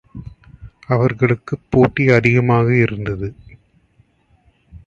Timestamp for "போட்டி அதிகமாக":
1.69-2.75